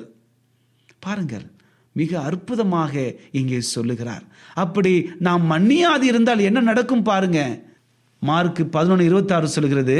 பாருங்கள் 0.99 1.45
மிக 1.99 2.11
அற்புதமாக 2.19 2.93
இங்கே 3.31 3.59
சொல்லுகிறார். 3.73 4.23
அப்படி 4.63 4.93
நாம் 5.27 5.43
மன்னியாது 5.51 6.05
இருந்தால் 6.11 6.39
என்ன 6.39 6.59
நடக்கும் 6.59 7.03
பாருங்க. 7.03 7.39
மார்க் 8.21 8.61
பதினொன்று 8.75 9.05
இருபத்தாறு 9.05 9.47
சொல்கிறது 9.47 9.97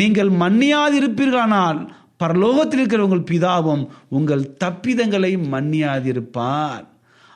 நீங்கள் 0.00 0.30
மன்னியாதிருப்பீர்களானால் 0.42 1.80
பரலோகத்தில் 2.22 2.80
இருக்கிற 2.82 3.02
உங்கள் 3.06 3.28
பிதாவும் 3.30 3.84
உங்கள் 4.08 4.44
தப்பிதங்களை 4.64 5.32
மன்னியாதிருப்பார். 5.54 6.84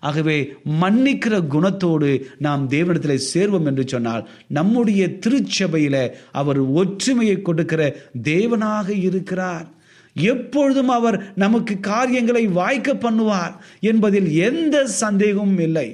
ஆகவே 0.03 0.37
மன்னிக்கிற 0.81 1.35
குணத்தோடு 1.55 2.11
நாம் 2.39 2.63
தேவனிடத்தில் 2.69 3.29
சேர்வோம் 3.35 3.69
என்று 3.71 3.85
சொன்னால் 3.87 4.25
நம்முடைய 4.59 5.03
திருச்சபையில் 5.25 6.03
அவர் 6.33 6.61
ஒற்றுமையை 6.81 7.37
கொடுக்கிற 7.43 7.83
தேவனாக 8.23 8.89
இருக்கிறார். 9.09 9.69
எப்பொழுதும் 10.15 10.91
அவர் 10.97 11.17
நமக்கு 11.35 11.75
காரியங்களை 11.81 12.43
வாய்க்க 12.47 12.95
பண்ணுவார் 12.95 13.55
என்பதில் 13.81 14.29
எந்த 14.49 14.77
சந்தேகமும் 15.03 15.59
இல்லை. 15.59 15.89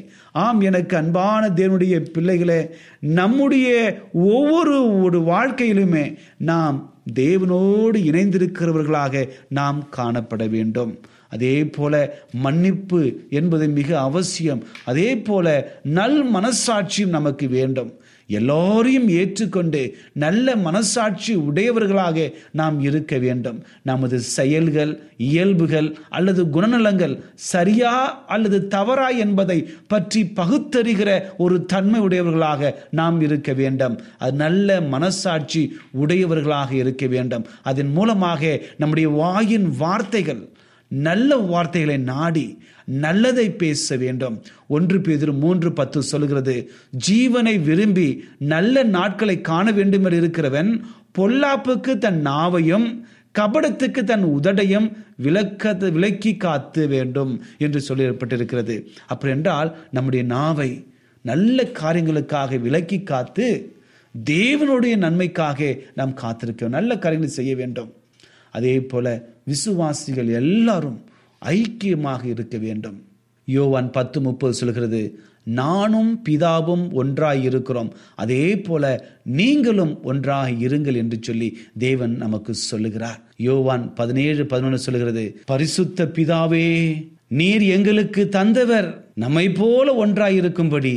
ஆம் 0.45 0.61
எனக்கு 0.61 0.97
அன்பான 0.97 1.43
தேவனுடைய 1.61 1.99
பிள்ளைகளே 2.13 2.61
நம்முடைய 3.01 3.69
ஒவ்வொரு 4.13 4.75
ஒரு 5.03 5.21
வாழ்க்கையிலுமே 5.33 6.05
நாம் 6.51 6.79
தேவனோடு 7.15 7.99
இணைந்திருக்கிறவர்களாக 8.11 9.29
நாம் 9.49 9.79
காணப்பட 9.97 10.45
வேண்டும். 10.57 10.93
அதே 11.29 11.67
போல 11.67 11.95
மன்னிப்பு 12.33 13.01
என்பது 13.31 13.69
மிக 13.69 14.01
அவசியம். 14.01 14.65
அதே 14.85 15.19
போல 15.19 15.47
நல் 15.83 16.21
மனசாட்சியும் 16.35 17.17
நமக்கு 17.19 17.49
வேண்டும். 17.49 17.93
எல்லோரையும் 18.31 19.09
ஏற்றுக்கொண்டு 19.09 19.97
நல்ல 20.13 20.57
மனசாட்சி 20.57 21.35
உடையவர்களாக 21.35 22.31
நாம் 22.53 22.81
இருக்க 22.81 23.19
வேண்டும். 23.19 23.65
நமது 23.83 24.21
செயல்கள் 24.21 24.93
இயல்புகள் 25.17 25.97
அல்லது 26.09 26.45
குணநலங்கள் 26.45 27.19
சரியா 27.35 28.25
அல்லது 28.27 28.69
தவறா 28.69 29.09
என்பதை 29.09 29.69
பற்றி 29.87 30.23
பகுத்தறிகிற 30.37 31.21
ஒரு 31.39 31.65
தன்மை 31.65 32.01
உடையவர்களாக 32.01 32.89
நாம் 32.91 33.21
இருக்க 33.21 33.53
வேண்டும். 33.53 34.01
அது 34.19 34.37
நல்ல 34.37 34.81
மனசாட்சி 34.81 35.77
உடையவர்களாக 35.93 36.75
இருக்க 36.75 37.07
வேண்டும். 37.07 37.47
அதன் 37.63 37.93
மூலமாக 37.93 38.61
நம்முடைய 38.77 39.09
வாயின் 39.09 39.77
வார்த்தைகள் 39.77 40.49
நல்ல 40.89 41.37
வார்த்தைகளை 41.37 41.97
நாடி 41.97 42.59
நல்லதை 42.85 43.51
பேச 43.51 43.97
வேண்டும். 43.97 44.43
ஒன்று 44.69 44.99
பேதிரு 44.99 45.33
மூன்று 45.39 45.73
பத்து 45.73 46.03
சொல்கிறது 46.03 46.71
ஜீவனை 47.09 47.63
விரும்பி 47.63 48.25
நல்ல 48.39 48.83
நாட்களை 48.83 49.41
காண 49.41 49.73
வேண்டும் 49.73 50.05
என்று 50.05 50.21
இருக்கிறவன் 50.21 50.81
பொல்லாப்புக்கு 51.19 51.99
தன் 51.99 52.27
நாவையும் 52.27 53.07
கபடத்துக்கு 53.39 54.05
தன் 54.05 54.25
உதடையும் 54.25 54.93
விளக்க 55.17 55.73
விலக்கி 55.73 56.37
காத்து 56.37 56.87
வேண்டும் 56.87 57.43
என்று 57.59 57.83
சொல்லப்பட்டிருக்கிறது. 57.89 58.87
அப்படி 59.07 59.33
என்றால் 59.33 59.77
நம்முடைய 59.91 60.25
நாவை 60.25 60.87
நல்ல 61.23 61.63
காரியங்களுக்காக 61.63 62.61
விலக்கி 62.61 63.03
காத்து 63.03 63.77
தேவனுடைய 64.31 64.97
நன்மைக்காக 64.97 65.77
நாம் 65.95 66.15
காத்திருக்கோம் 66.15 66.69
நல்ல 66.69 66.99
காரியங்களை 66.99 67.35
செய்ய 67.35 67.57
வேண்டும். 67.57 67.93
அதே 68.51 68.81
போல 68.81 69.37
விசுவாசிகள் 69.51 70.31
எல்லாரும் 70.43 70.99
ஐக்கியமாக 71.43 72.23
இருக்க 72.35 72.57
வேண்டும். 72.67 72.99
யோவான் 73.49 73.91
பத்து 73.97 74.19
முப்பது 74.21 74.55
சொல்கிறது 74.61 75.03
நானும் 75.59 76.11
பிதாவும் 76.29 76.83
ஒன்றாய் 77.01 77.43
இருக்கிறோம் 77.49 77.91
அதே 78.23 78.45
போல 78.67 78.85
நீங்களும் 79.41 79.95
ஒன்றாக 80.03 80.49
இருங்கள் 80.67 80.99
என்று 81.03 81.19
சொல்லி 81.21 81.49
தேவன் 81.85 82.15
நமக்கு 82.25 82.53
சொல்லுகிறார். 82.71 83.21
யோவான் 83.49 83.85
பதினேழு 83.95 84.43
பதினொன்று 84.47 84.81
சொல்லுகிறது 84.87 85.25
பரிசுத்த 85.53 86.09
பிதாவே 86.17 86.67
நீர் 87.41 87.65
எங்களுக்கு 87.77 88.25
தந்தவர். 88.37 88.89
நம்மை 89.25 89.47
போல 89.61 89.95
ஒன்றாய் 90.05 90.37
இருக்கும்படி 90.41 90.95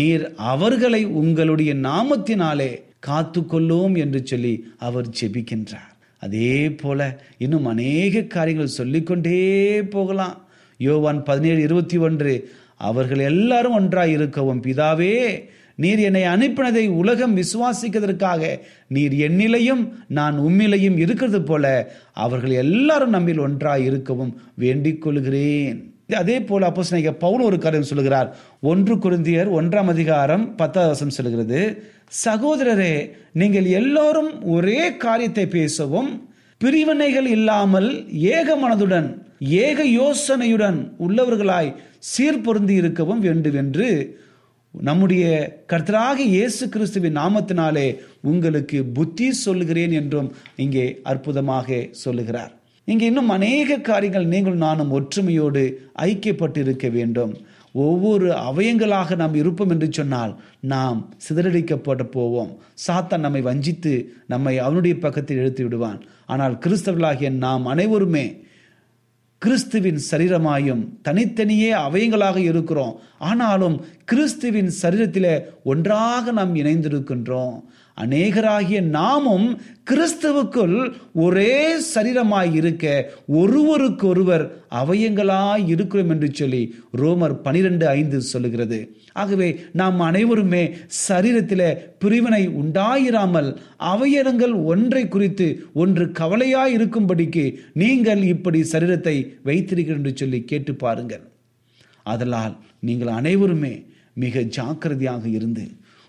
நீர் 0.00 0.24
அவர்களை 0.52 1.02
உங்களுடைய 1.20 1.72
நாமத்தினாலே 1.88 2.70
காத்து 3.08 3.40
கொள்ளோம் 3.40 3.94
என்று 4.04 4.20
சொல்லி 4.30 4.54
அவர் 4.88 5.08
ஜெபிக்கின்றார். 5.20 5.91
அதே 6.22 6.70
போல 6.70 7.00
இன்னும் 7.38 7.66
அநேக 7.66 8.22
காரியங்கள் 8.34 8.76
சொல்லிக்கொண்டே 8.78 9.40
போகலாம். 9.94 10.36
யோவான் 10.78 11.22
பதினேழு 11.22 11.60
இருபத்தி 11.62 11.96
ஒன்று 11.96 12.34
அவர்கள் 12.76 13.22
எல்லாரும் 13.30 13.76
ஒன்றாய் 13.78 14.12
இருக்கவும் 14.12 14.62
பிதாவே 14.62 15.14
நீர் 15.76 15.98
என்னை 15.98 16.22
அனுப்பினதை 16.22 16.88
உலகம் 17.02 17.36
விசுவாசிக்கிறதற்காக 17.36 18.42
நீர் 18.88 19.14
என்னிலையும் 19.26 19.82
நான் 20.08 20.36
உம்மிலையும் 20.40 20.98
இருக்கிறது 20.98 21.40
போல 21.42 21.64
அவர்கள் 22.24 22.54
எல்லாரும் 22.64 23.14
நம்மில் 23.16 23.44
ஒன்றாய் 23.46 23.84
இருக்கவும் 23.84 24.34
வேண்டிக் 24.54 25.02
கொள்கிறேன். 25.02 25.78
அதே 26.16 26.36
போல 26.40 26.66
அப்போ 26.66 26.82
பவுல் 27.18 27.44
ஒரு 27.44 27.58
காரியம் 27.58 27.90
சொல்லுகிறார். 27.90 28.28
ஒன்று 28.60 28.94
குருந்தியர் 28.96 29.50
ஒன்றாம் 29.58 29.92
அதிகாரம் 29.94 30.44
பத்தாவது 30.54 30.92
வசம் 30.92 31.16
சொல்லுகிறது. 31.18 31.60
சகோதரரே 32.12 32.94
நீங்கள் 33.40 33.66
எல்லோரும் 33.80 34.30
ஒரே 34.54 34.80
காரியத்தை 35.04 35.46
பேசவும் 35.58 36.10
பிரிவினைகள் 36.60 37.28
இல்லாமல் 37.36 37.88
ஏக 38.36 38.56
மனதுடன் 38.56 39.08
ஏக 39.66 39.84
யோசனையுடன் 40.00 40.78
உள்ளவர்களாய் 41.04 41.70
சீர்பொருந்தி 42.10 42.74
இருக்கவும் 42.80 43.22
வேண்டும் 43.26 43.56
என்று 43.62 43.88
நம்முடைய 44.74 45.24
கர்த்தராக 45.72 46.18
இயேசு 46.34 46.64
கிறிஸ்துவின் 46.68 47.16
நாமத்தினாலே 47.16 47.86
உங்களுக்கு 48.22 48.78
புத்தி 48.98 49.28
சொல்லுகிறேன் 49.44 49.94
என்றும் 50.00 50.28
இங்கே 50.56 50.86
அற்புதமாக 51.02 51.88
சொல்லுகிறார். 52.04 52.52
இங்கே 52.88 53.06
இன்னும் 53.06 53.28
அநேக 53.28 53.78
காரியங்கள் 53.88 54.32
நீங்கள் 54.34 54.62
நானும் 54.66 54.92
ஒற்றுமையோடு 54.98 55.64
ஐக்கியப்பட்டு 56.08 56.58
இருக்க 56.58 56.88
வேண்டும். 56.88 57.32
ஒவ்வொரு 57.72 58.30
அவயங்களாக 58.30 59.16
நாம் 59.16 59.34
இருப்போம் 59.34 59.70
என்று 59.70 59.88
சொன்னால் 59.90 60.40
நாம் 60.60 61.14
சிதறடிக்கப்பட்டு 61.28 62.04
போவோம். 62.04 62.58
சாத்தான் 62.86 63.18
நம்மை 63.18 63.40
வஞ்சித்து 63.40 64.12
நம்மை 64.26 64.58
அவனுடைய 64.58 64.98
பக்கத்தில் 64.98 65.36
இழுத்து 65.36 65.62
விடுவான். 65.62 66.04
ஆனால் 66.26 66.54
கிறிஸ்தவர்களாகிய 66.54 67.30
நாம் 67.30 67.66
அனைவருமே 67.66 68.40
கிறிஸ்துவின் 69.38 70.00
சரீரமாயும் 70.10 70.88
தனித்தனியே 71.02 71.72
அவயங்களாக 71.72 72.36
இருக்கிறோம். 72.36 73.00
ஆனாலும் 73.18 73.84
கிறிஸ்துவின் 74.04 74.70
சரீரத்தில் 74.82 75.44
ஒன்றாக 75.64 76.32
நாம் 76.32 76.54
இணைந்திருக்கின்றோம். 76.54 77.56
அநேகராகிய 77.98 78.78
நாமும் 78.96 79.46
கிறிஸ்துவுக்குள் 79.90 80.76
ஒரே 81.24 81.54
சரீரமாய் 81.94 82.52
இருக்க 82.60 82.84
ஒருவருக்கொருவர் 83.40 84.44
அவயங்களாய் 84.80 85.64
இருக்கிறோம் 85.66 86.12
என்று 86.14 86.28
சொல்லி 86.32 86.62
ரோமர் 87.00 87.34
பனிரெண்டு 87.46 87.86
ஐந்து 87.98 88.20
சொல்லுகிறது. 88.30 88.78
ஆகவே 89.22 89.48
நாம் 89.80 89.98
அனைவருமே 90.00 90.62
சரீரத்தில் 91.08 91.66
பிரிவினை 91.98 92.42
உண்டாயிராமல் 92.62 93.50
அவயங்கள் 93.92 94.54
ஒன்றை 94.64 95.04
குறித்து 95.08 95.48
ஒன்று 95.84 96.06
கவலையாய் 96.20 96.76
இருக்கும்படிக்கு 96.78 97.44
நீங்கள் 97.82 98.22
இப்படி 98.34 98.62
சரீரத்தை 98.72 99.16
வைத்திருக்கிறீர்கள் 99.44 100.00
என்று 100.00 100.14
சொல்லி 100.16 100.40
கேட்டு 100.44 100.74
பாருங்கள். 100.74 101.24
அதனால் 102.02 102.54
நீங்கள் 102.88 103.12
அனைவருமே 103.20 103.74
மிக 104.22 104.40
ஜாக்கிரதையாக 104.56 105.24
இருந்து 105.38 105.64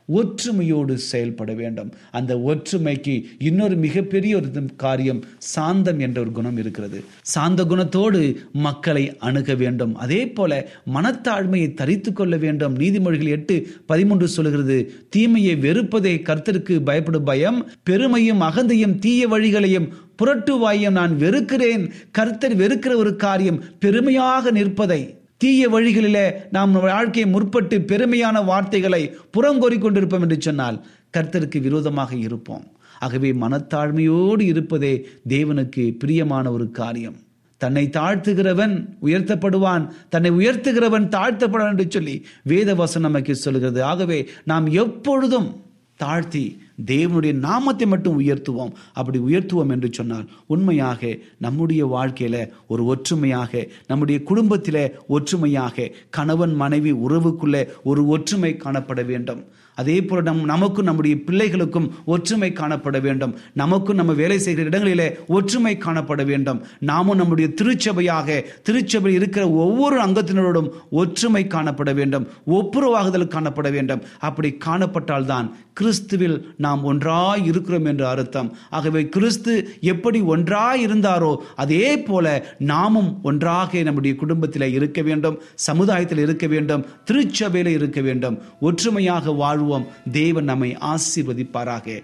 ஒற்றுமையோடு 0.08 0.94
செயல்பட 0.94 1.54
வேண்டும். 1.54 1.92
அந்த 2.12 2.36
ஒற்றுமைக்கு 2.36 3.24
இன்னொரு 3.38 3.76
மிகப்பெரிய 3.76 4.36
ஒரு 4.36 4.48
காரியம் 4.76 5.24
சாந்தம் 5.38 6.00
என்ற 6.00 6.22
ஒரு 6.22 6.32
குணம் 6.32 6.58
இருக்கிறது. 6.58 7.04
சாந்த 7.22 7.64
குணத்தோடு 7.64 8.36
மக்களை 8.52 9.18
அணுக 9.18 9.56
வேண்டும். 9.56 9.96
அதே 9.96 10.30
போல 10.30 10.70
மனத்தாழ்மையை 10.94 11.74
தரித்து 11.74 12.14
கொள்ள 12.14 12.38
வேண்டும். 12.38 12.78
நீதிமொழிகள் 12.78 13.28
எட்டு 13.28 13.68
பதிமூன்று 13.86 14.28
சொல்கிறது 14.28 14.92
தீமையை 15.10 15.56
வெறுப்பதே 15.56 16.22
கர்த்தருக்கு 16.22 16.80
பயப்படும் 16.80 17.24
பயம் 17.24 17.70
பெருமையும் 17.84 18.42
அகந்தையும் 18.42 19.00
தீய 19.00 19.28
வழிகளையும் 19.28 19.90
புரட்டுவாயும் 20.24 20.92
நான் 20.92 21.18
வெறுக்கிறேன். 21.18 21.92
கர்த்தர் 22.12 22.58
வெறுக்கிற 22.58 22.96
ஒரு 22.96 23.16
காரியம் 23.16 23.64
பெருமையாக 23.80 24.52
நிற்பதை 24.52 25.22
தீய 25.38 25.70
வழிகளிலே 25.70 26.32
நாம் 26.52 26.72
வாழ்க்கையை 26.72 27.34
முற்பட்டு 27.34 27.78
பெருமையான 27.92 28.46
வார்த்தைகளை 28.46 29.16
புறங்கோறி 29.34 29.78
கொண்டிருப்போம் 29.78 30.22
என்று 30.22 30.38
சொன்னால் 30.40 30.86
கர்த்தருக்கு 31.18 31.62
விரோதமாக 31.62 32.16
இருப்போம். 32.16 32.66
ஆகவே 33.00 33.32
மனத்தாழ்மையோடு 33.32 34.42
இருப்பதே 34.42 35.08
தேவனுக்கு 35.30 35.98
பிரியமான 36.00 36.52
ஒரு 36.52 36.72
காரியம். 36.72 37.18
தன்னை 37.58 37.90
தாழ்த்துகிறவன் 37.92 38.74
உயர்த்தப்படுவான் 39.02 39.88
தன்னை 40.10 40.32
உயர்த்துகிறவன் 40.32 41.10
தாழ்த்தப்படுவான் 41.18 41.70
என்று 41.70 41.86
சொல்லி 41.90 42.26
வேதவசன் 42.50 43.08
நமக்கு 43.08 43.36
சொல்கிறது. 43.36 43.84
ஆகவே 43.84 44.30
நாம் 44.44 44.68
எப்பொழுதும் 44.68 45.62
தாழ்த்தி 45.96 46.46
தேவனுடைய 46.86 47.34
நாமத்தை 47.34 47.88
மட்டும் 47.88 48.20
உயர்த்துவோம். 48.20 48.72
அப்படி 48.94 49.20
உயர்த்துவோம் 49.20 49.70
என்று 49.70 49.90
சொன்னால் 49.92 50.30
உண்மையாக 50.48 51.18
நம்முடைய 51.38 51.86
வாழ்க்கையில் 51.86 52.54
ஒரு 52.68 52.86
ஒற்றுமையாக 52.86 53.68
நம்முடைய 53.88 54.24
குடும்பத்தில் 54.24 54.96
ஒற்றுமையாக 55.08 55.92
கணவன் 56.10 56.56
மனைவி 56.56 56.94
உறவுக்குள்ளே 56.94 57.66
ஒரு 57.84 58.08
ஒற்றுமை 58.08 58.58
காணப்பட 58.58 59.06
வேண்டும். 59.06 59.44
அதே 59.76 60.02
போல 60.04 60.22
நம் 60.22 60.44
நமக்கும் 60.46 60.86
நம்முடைய 60.86 61.16
பிள்ளைகளுக்கும் 61.16 61.90
ஒற்றுமை 62.06 62.52
காணப்பட 62.52 63.02
வேண்டும். 63.02 63.36
நமக்கும் 63.54 63.96
நம்ம 63.96 64.14
வேலை 64.14 64.40
செய்கிற 64.40 64.68
இடங்களிலே 64.68 65.18
ஒற்றுமை 65.28 65.78
காணப்பட 65.78 66.26
வேண்டும். 66.26 66.62
நாமும் 66.80 67.18
நம்முடைய 67.18 67.54
திருச்சபையாக 67.54 68.46
திருச்சபையில் 68.64 69.20
இருக்கிற 69.22 69.50
ஒவ்வொரு 69.50 70.02
அங்கத்தினரோடும் 70.02 70.70
ஒற்றுமை 70.92 71.46
காணப்பட 71.46 71.94
வேண்டும். 71.94 72.28
ஒப்புரவாகுதல் 72.48 73.34
காணப்பட 73.36 73.72
வேண்டும். 73.72 74.04
அப்படி 74.20 74.58
காணப்பட்டால்தான் 74.66 75.50
கிறிஸ்துவில் 75.80 76.46
நாம் 76.64 76.84
ஒன்றாய் 76.84 77.46
இருக்கிறோம் 77.46 77.86
என்று 77.86 78.06
அர்த்தம். 78.08 78.50
ஆகவே 78.70 79.02
கிறிஸ்து 79.10 79.54
எப்படி 79.82 80.20
ஒன்றாய் 80.34 80.82
இருந்தாரோ 80.88 81.32
அதே 81.56 81.88
போல 82.00 82.28
நாமும் 82.72 83.12
ஒன்றாக 83.24 83.84
நம்முடைய 83.84 84.16
குடும்பத்தில் 84.16 84.74
இருக்க 84.74 85.02
வேண்டும் 85.02 85.38
சமுதாயத்தில் 85.68 86.24
இருக்க 86.26 86.48
வேண்டும் 86.48 86.86
திருச்சபையில் 87.06 87.72
இருக்க 87.74 88.02
வேண்டும். 88.02 88.38
ஒற்றுமையாக 88.60 89.32
வாழ்வோம். 89.32 89.88
தேவன் 90.12 90.44
நம்மை 90.44 90.78
ஆசீர்வதிப்பாராக. 90.92 92.04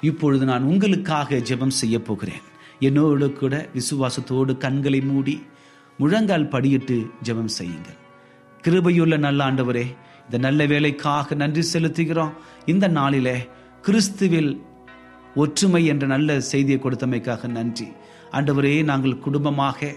இப்பொழுது 0.00 0.44
நான் 0.44 0.62
உங்களுக்காக 0.62 1.36
ஜெபம் 1.36 1.78
செய்ய 1.80 1.96
போகிறேன். 2.02 2.42
என்னோடு 2.78 3.32
கூட 3.32 3.54
விசுவாசத்தோடு 3.74 4.56
கண்களை 4.56 5.00
மூடி 5.00 5.36
முழங்கால் 5.98 6.48
படியிட்டு 6.48 6.98
ஜெபம் 7.22 7.54
செய்யுங்கள். 7.58 7.98
கிருபையுள்ள 8.62 9.18
நல்ல 9.18 9.44
ஆண்டவரே 9.44 9.84
இந்த 10.24 10.38
நல்ல 10.38 10.66
வேலைக்காக 10.66 11.34
நன்றி 11.34 11.62
செலுத்துகிறோம். 11.72 12.32
இந்த 12.66 12.86
நாளிலே 12.88 13.36
கிறிஸ்துவில் 13.86 14.52
ஒற்றுமை 15.34 15.80
என்ற 15.86 16.04
நல்ல 16.06 16.40
செய்தியை 16.40 16.78
கொடுத்தமைக்காக 16.80 17.48
நன்றி. 17.48 17.86
ஆண்டவரே 18.32 18.84
நாங்கள் 18.90 19.18
குடும்பமாக 19.18 19.90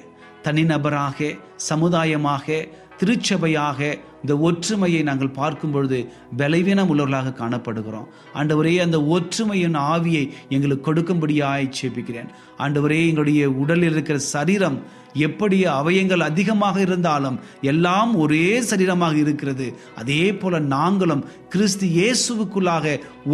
தனிநபராக 0.43 1.29
சமுதாயமாக 1.69 2.67
திருச்சபையாக 2.99 3.79
இந்த 4.23 4.35
ஒற்றுமையை 4.47 5.01
நாங்கள் 5.07 5.35
பார்க்கும் 5.39 5.73
பொழுது 5.73 5.97
பலவீனம் 6.39 6.89
உள்ளவர்களாக 6.91 7.33
காணப்படுகிறோம். 7.41 8.07
ஆண்டவரே 8.39 8.73
அந்த 8.85 8.97
ஒற்றுமையின் 9.15 9.77
ஆவியை 9.93 10.23
எங்களுக்கு 10.55 10.87
கொடுக்கும்படியாய் 10.87 11.73
சேபிக்கிறேன் 11.79 12.31
ஆண்டவரே 12.65 13.01
எங்களுடைய 13.09 13.49
உடலில் 13.63 13.93
இருக்கிற 13.93 14.17
சரீரம் 14.35 14.79
எப்படி 15.27 15.57
அவயங்கள் 15.75 16.23
அதிகமாக 16.29 16.77
இருந்தாலும் 16.87 17.37
எல்லாம் 17.71 18.11
ஒரே 18.23 18.47
சரீரமாக 18.71 19.15
இருக்கிறது. 19.23 19.67
அதே 20.01 20.23
போல 20.41 20.59
நாங்களும் 20.75 21.23
கிறிஸ்து 21.53 21.87
இயேசுவுக்குள்ளாக 21.99 22.85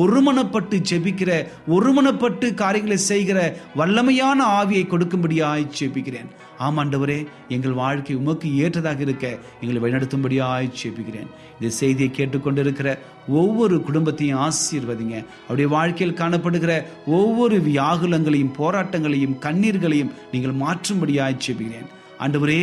ஒருமனப்பட்டு 0.03 0.77
ஜெபிக்கிற 0.91 1.31
ஒருமனப்பட்டு 1.75 2.49
காரியங்களை 2.63 2.99
செய்கிற 3.11 3.39
வல்லமையான 3.81 4.39
ஆவியை 4.61 4.85
கொடுக்கும்படியாய் 4.93 5.71
ஜெபிக்கிறேன். 5.79 6.31
ஆமாண்டவரே 6.65 7.17
எங்கள் 7.55 7.79
வாழ்க்கை 7.81 8.15
உமக்கு 8.15 8.47
ஏற்றதாக 8.63 9.01
இருக்க 9.01 9.39
எங்களை 9.61 9.79
வழிநடத்தும்படியாய் 9.83 10.69
சேப்பிக்கிறேன் 10.81 11.29
இந்த 11.59 11.69
செய்தியை 11.79 12.11
கேட்டுக்கொண்டிருக்கிற 12.17 12.97
ஒவ்வொரு 13.27 13.75
குடும்பத்தையும் 13.81 14.39
ஆசீர்வதிங்க. 14.39 15.15
அவருடைய 15.47 15.67
வாழ்க்கையில் 15.75 16.17
காணப்படுகிற 16.17 16.73
ஒவ்வொரு 17.05 17.57
வியாகுலங்களையும் 17.69 18.55
போராட்டங்களையும் 18.57 19.37
கண்ணீர்களையும் 19.45 20.13
நீங்கள் 20.31 20.59
மாற்றும்படியாய் 20.63 21.41
சேப்பிக்கிறேன் 21.45 21.89
ஆண்டவரே 22.19 22.61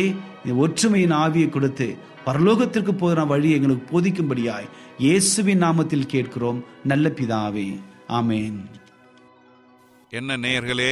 ஒற்றுமையின் 0.57 1.17
ஆவியை 1.23 1.49
கொடுத்து 1.49 1.87
பரலோகத்திற்கு 2.25 2.91
போகிற 2.91 3.23
வழி 3.25 3.51
எங்களுக்கு 3.51 3.85
போதிக்கும்படியாய் 3.91 4.67
இயேசுவின் 4.97 5.63
நாமத்தில் 5.63 6.11
கேட்கிறோம். 6.13 6.59
நல்ல 6.83 7.09
பிதாவே. 7.09 7.79
ஆமேன். 8.09 8.59
என்ன 10.09 10.37
நேயர்களே 10.37 10.91